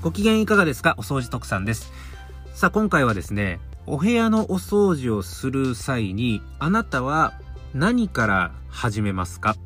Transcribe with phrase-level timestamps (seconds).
[0.00, 0.94] ご機嫌いかがですか？
[0.96, 1.92] お掃除特産です。
[2.54, 7.34] さあ、今回はですね、お部屋のお掃除をする際に、あなたは
[7.74, 9.56] 何から始めますか？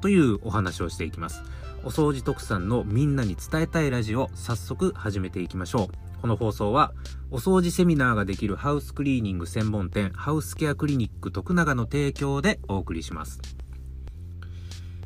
[0.00, 1.42] というお話をしていきます。
[1.82, 6.20] お掃除特産のみんなに伝えたいラジオ、早速始めていきましょう。
[6.20, 6.92] この放送は、
[7.32, 13.40] お掃除セミナーができるハウスクリーニング専門店、ハウスケアクリニック徳永の提供でお送りします。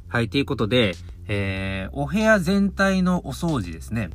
[0.08, 0.94] はい、ということで、
[1.26, 4.11] えー、お部屋全体のお掃除ですね。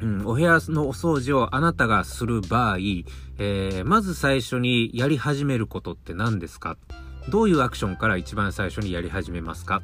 [0.00, 6.76] うん、お部屋のお掃除をあなたがする場合、えー、まず最初にやり始めることって何ですか？
[7.28, 9.82] どういうアクションから一番最初にやり始めますか？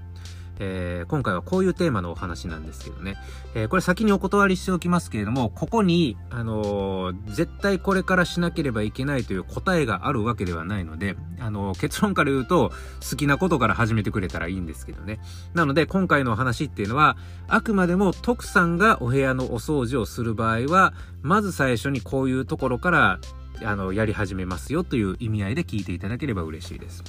[0.63, 3.17] えー、今回はこういうテーマのお話なんですけどね。
[3.55, 12.71] えー、これ先にお断りしておきますけれども、ここに、あのー、絶対これからしなければいけないという答えがあるわけではないので、あの結論から言うと、
[13.11, 15.19] 好きなことから始めてくれたらいいんですけどね。
[15.53, 17.17] なので、今回のお話っていうのは、
[17.49, 23.19] あくまでも徳さんがお部屋のお掃除をする場合は、まず最初にこういうところから、
[23.65, 27.03] あの、やり始めますよという意味合いで聞いていただければ嬉しいです。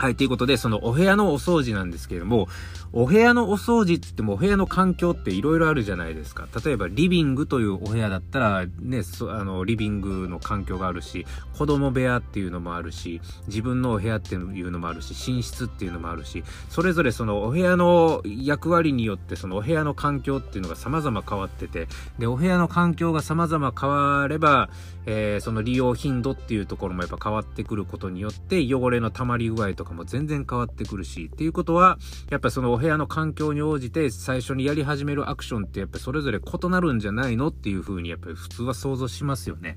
[0.00, 2.46] はい、ということで、そのお部屋のお掃除なんですけれども、
[2.92, 6.46] お部屋のお掃除って言ってもお部屋の環境って色々あるじゃないですか。
[6.64, 11.26] 例えばリビングというお部屋だったら、ね、あの、リビングの環境があるし、
[11.58, 21.88] 子供部屋っていうのもあるし、自分のお部屋っていうのもあるし、寝室っていうのもあるし、それぞれそのお部屋の役割によってそのお部屋の環境っていうのが様々変わってて、
[22.20, 24.70] で、お部屋の環境が様々変われば、
[25.06, 31.98] えー、その利用頻度っていうところもやっぱ変わってくることによって、汚れの溜まり具合とかも全然変わってくるし、っていうことは、
[32.30, 39.76] やっぱそのお部屋の環境に応じて最初にやり始めるアクションってやっぱそれぞれ異なるんじゃないのっていう風にやっぱり普通は想像しますよね。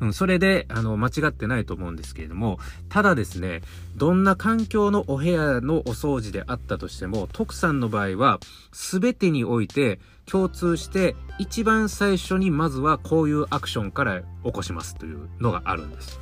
[0.00, 3.62] うん、それで、あの、間違ってないと思うんですけれども、ただですね、
[3.96, 8.38] どんな環境のお部屋のお掃除であったとしても、徳さんの場合は、
[8.72, 16.20] すべてにおいて共通して、一番最初にまずはこういうアクションから起こしますというのがあるんです。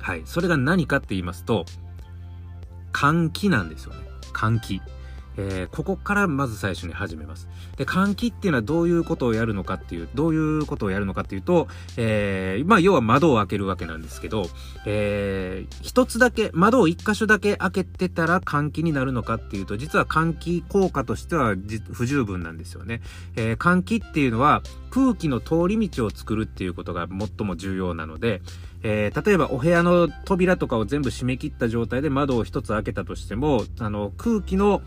[0.00, 0.22] はい。
[0.24, 1.64] それが何かって言いますと、
[2.92, 4.00] 換気なんですよね。
[4.32, 4.82] 換気。
[5.36, 7.48] えー、ここからまず最初に始めます。
[7.76, 14.46] で、換気っていうのはどういうことをやるのかっていう、どういうことをやるのかっていうと、えー、まあ、要は窓を開けるわけなんですけど、
[14.86, 21.56] えー、一つだけ、窓を一箇所だけ開けてたら換気になるのかっていうと、実は換気効果としては
[21.92, 23.00] 不十分なんですよね。
[23.36, 28.42] えー、換気っていうのは空気の通り道を作るっていうことが最も重要なので、
[28.82, 34.82] えー、例えばお部屋の扉とかを全部閉め切った状態で窓を一つ開けたとしても、あの、空気の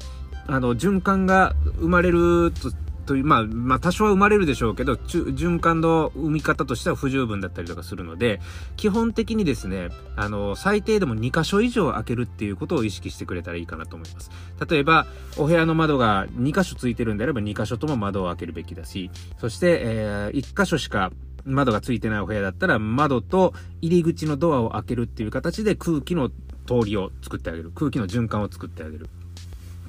[0.47, 2.72] あの、循環が生まれると、
[3.06, 8.41] という、まあ、まあ、多少は生まれるでしょうけど、循環の生み方としては不十分だったりとかするので、
[8.78, 14.31] 基本的にですね、あの、最低でも2箇所以上開けるっていうことを意識してくれたらいいかなと思います。
[14.67, 15.06] 例えば、
[15.38, 21.12] お部屋の窓が2箇所ついてるんであれば2箇所とも窓を開けるべきだし、そして、えー、1箇所しか
[21.45, 27.72] 窓がついてないお部屋だったら、窓と入り口のドアを開けるっていう形で空気の通りを作ってあげる。
[27.73, 29.07] 空気の循環を作ってあげる。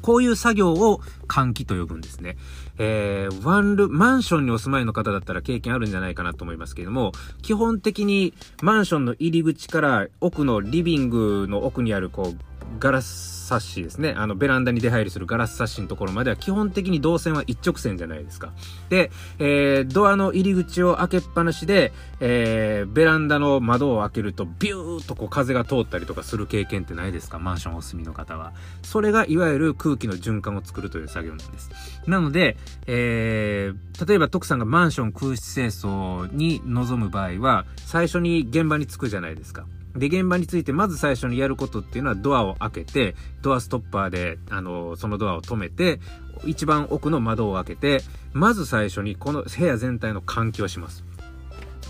[0.03, 2.37] こういう作業を換気と呼ぶんですね。
[2.79, 7.11] えー、ワンル、マンションにお住まいの方だったら経験あるんじゃないかなと思いますけれども、
[7.43, 14.13] 基本的にマンションの入り口から奥のリビングの奥にあるこう、ガラスサッシですね。
[14.17, 18.53] あの、ベランダに出入りするガラスサッシのところまでは基本的に動線は一直線じゃないですか。
[18.89, 27.39] で、えー、ドアの入り口を開けっぱなしで、えー、ベランダの窓を開けるとビューッとこう風が通ったりとかする経験ってないですか？
[27.39, 28.53] マンションお住みの方は。
[28.83, 31.71] それがいわゆる空気の循環を作るという作業なんです。
[32.07, 32.57] なので、
[32.87, 39.67] えー、例えば徳さんがマンション空室清掃に臨む場合は、最初に現場に着くじゃないですか。
[39.97, 46.01] で、現場についてまず最初にやることっていうのはドアを開けて、ドアストッパーで、あの、そのドアを止めて、
[46.45, 48.01] 一番奥の窓を開けて、
[48.33, 51.05] まず最初にこの部屋全体の換気をします。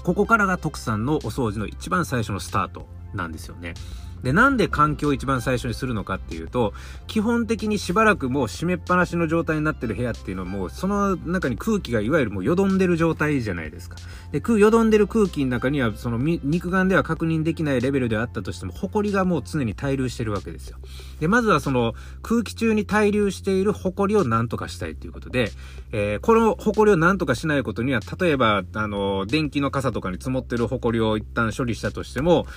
[0.05, 3.75] ここからが徳さんのお掃除の一番最初のスタートなんですよね。
[4.27, 6.75] で、なんで環境を一番最初にするのかっていうと、
[7.07, 13.95] 基本的にしばらくもう閉めっぱなしの状態になってる部屋っていうのはもう、その中に空気がいわゆるもうよどんでる状態じゃないですか。
[14.33, 20.79] で、空、よどんでる空気の中には、その肉眼では確認できないレベルであったとしても、埃がもう常に滞留してるわけですよ。
[21.21, 25.53] で、まずはその空気中に滞留している埃を何とかしたいということで、
[25.93, 32.49] えー、この埃を何とかしないことには、例えば、あの、電気の傘とかに積もってる埃を一旦処理したとしても、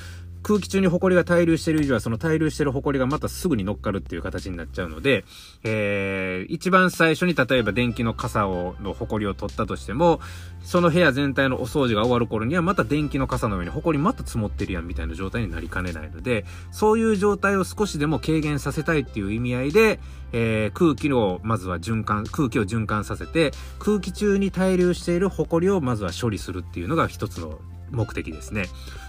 [0.49, 5.23] 空気中に埃が滞留してる以上は、その滞留してる埃がまたすぐに乗っかるっていう形になっちゃうので、
[5.63, 10.19] えー、一番最初に例えば電気の傘を、の埃を取ったとしても、
[10.63, 19.99] その部屋全体のお掃除が終わる頃にはまた電気の傘の上に埃また積もってるやんみたいな状態になりかねないので、そういう状態を少しでも軽減させたいっていう意味合いで、
[20.31, 27.59] えー、空気をまずは循環、空気を循環させて、空気中に滞留している埃をまずは処理するっていうのが一つの
[27.91, 28.65] 目的ですね。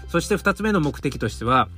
[0.09, 1.69] そして2つ目の目的としては、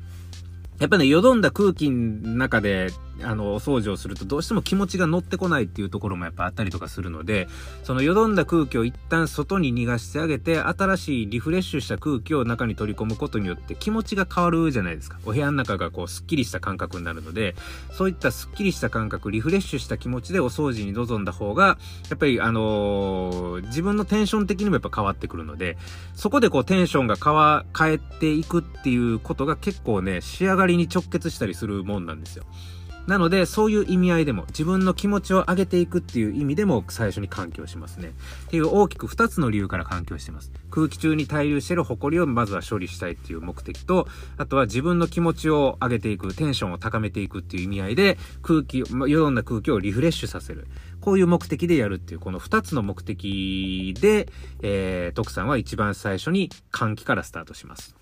[0.83, 2.89] やっぱね、よどんだ空気の中で
[3.21, 7.47] あの、お掃除をするとどうしても気持ちが乗ってこないっていうところもやっぱあったりとかするので、
[7.83, 15.19] そのよどんだ空気を一旦外に逃がしてあげて、新しいリフレッシュした空気を中に取り込むことによって気持ちが変わるじゃないですか。
[15.25, 17.55] お部屋の中がこう、スッキリした感覚になるので、
[17.91, 21.77] そういったスッキリした感覚、リフレッシュした気持ちでお掃除に臨んだ方が、
[22.09, 25.77] やっぱりあのー、自分のテンション的にもやっぱ変わってくるので、
[26.15, 32.45] そこでこうテンションが変わ、変えていくっていうことが結構ね、仕上がりに直結したりするもんなんですよ。
[33.07, 38.13] なので、そういう意味合いでも、自分の気持ちを上げていくっていう意味でも最初に環境しますね。
[38.45, 40.51] っていう大きく2つの理由から環境してます。
[40.71, 50.67] 空気中に滞留してる埃をまずは処理したいっていう目的と、あとは自分の気持ちを上げていく、テンションを高めていくっていう意味合いで、空気、ま、よどんな空気をリフレッシュさせる。
[51.01, 54.29] こういう目的でやるっていう、この2つの目的で、
[54.61, 57.97] えー、徳さんは一番最初に換気からスタートします。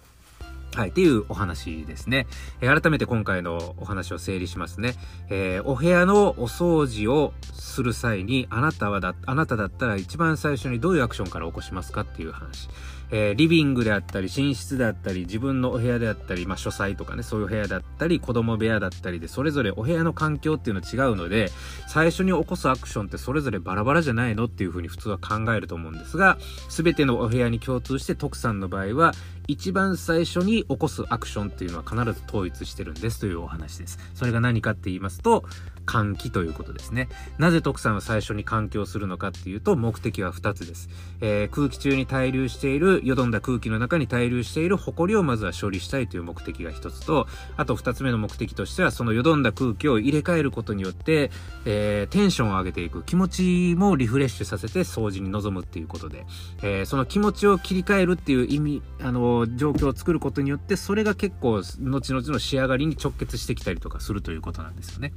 [0.76, 2.28] はい、っていうお話ですね。
[2.62, 4.94] えー、改めて今回のお話を整理しますね。
[5.30, 12.70] えー、お部屋のお掃除をする際に、あなたはだ、あなただったら一番最初にどういうアクションから起こしますかっていう話。
[13.12, 21.52] えー、リビングであったり、寝室であったり、自分のお部屋であったり、まあ、書斎とかね、そういう部屋だったり、子供部屋だったりで、それぞれお部屋の環境っていうの違うので、
[21.88, 26.38] 最初に起こすアクションってそれぞれバラバラじゃないのっていうふうに普通は考えると思うんですが、
[26.70, 29.14] すべてのお部屋に共通して徳さんの場合は、
[29.48, 34.00] 一番最初に起こすアクションっていうのは必ず統一してるんですというお話です。
[34.14, 35.44] それが何かって言いますと、
[35.86, 37.10] 換気ということですね。
[37.38, 40.90] なぜ徳さんは最初に換気をするのかっていうと、目的は2つです。
[41.20, 47.28] えー、空気中に滞留している、よどんだ空気の中に滞留している埃をまずは処理したいという目的が1つと、
[47.58, 51.32] あと2つ目の目的としては、そのよどんだ空気を入れ替えることによって、
[51.66, 56.26] えー、テンションを上げていく、気持ちもリフレッシュさせて掃除に臨むっていうことで、
[56.62, 65.14] えー、その気持ちを切り替えるっていう意味、あの状況を作ることによって、それが結構、後々の仕上がりに直結してきたりとかするということなんですよね。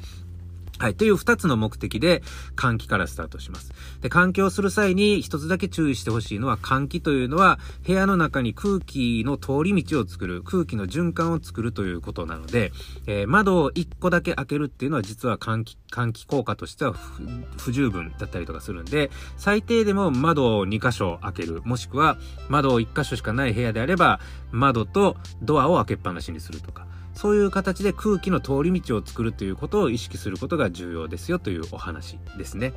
[0.79, 0.95] はい。
[0.97, 2.23] という二つの目的で
[2.57, 3.73] 換気からスタートします。
[4.01, 12.73] で、換気をする際に一つだけ注意してほしいのは換気というのは部屋の中に空気の通り道を作る、空気の循環を作るということなので、
[13.07, 16.95] えー、窓を一個だけ開けるっていうのは実は換気、換気効果としては
[17.57, 22.19] 不十分だったりとかするんで、最低でも窓を2箇所開ける、もしくは
[22.49, 24.19] 窓を1箇所しかない部屋であれば、
[24.51, 26.87] 窓とドアを開けっぱなしにするとか。
[27.15, 32.73] そういう形で空気の通り道を作るということを意識することが重要ですよというお話ですね。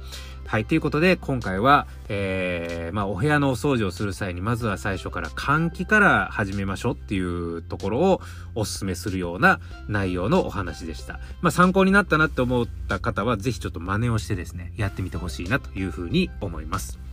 [0.46, 0.66] はい。
[0.66, 8.22] ということで、今回は、えー、まあ、お部屋のお掃除をする際に、まずは最初から換気から始めましょうっていうところを
[8.56, 11.20] お勧めするような内容のお話でした。
[11.42, 17.07] まあ、参考になったなって思った方は、ぜひちょっと真似をしてですね、やってみてほしいなというふうに思います。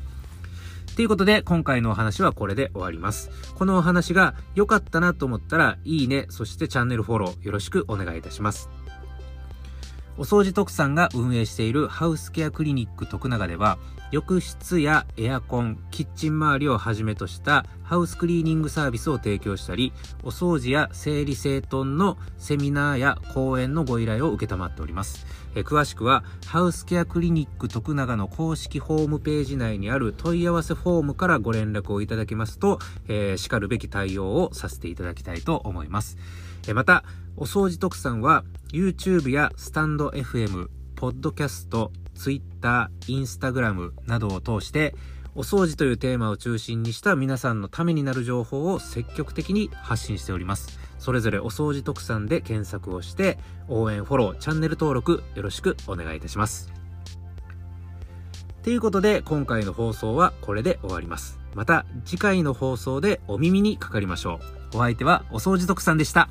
[0.95, 3.31] ということで、今回のお話はこれで終わります。
[3.57, 8.71] このお話が良かったなと思ったら、いいね、そしてチャンネルフォローよろしくお願いいたします。
[10.17, 13.79] お掃除特産が運営しているハウスケアクリニック徳永では、
[14.13, 25.27] 浴室やエアコン、キッチン周りをはじめとしたハウスクリーニングサービスを提供したり、お掃除や整理整頓のセミナーや講演のご依頼を受けたまっております。
[25.57, 32.79] え詳しくは、ハウスケアクリニック徳永の公式ホームページ内にある問い合わせフォームからご連絡をいただけますと、
[33.09, 36.17] えー、叱るべき対応をさせていただきたいと思います。
[36.69, 37.03] えまた、
[37.37, 38.45] お掃除特産は
[38.75, 40.67] YouTube やスタンド FM、
[40.97, 44.97] ポッドキャスト、Twitter、Instagram などを通して
[45.37, 50.81] お掃除というテーマを中心にした皆さんのためになる情報を積極的に発信しております。
[50.99, 53.39] それぞれお掃除特産で検索をして
[53.69, 56.73] 応援、フォロー、チャンネル登録よろしくお願いいたします。
[58.65, 61.39] ということで今回の放送はこれで終わります。
[61.55, 64.41] また次回の放送でお耳にかかりましょ
[64.73, 64.79] う。
[64.79, 66.29] お相手はお掃除特産でした。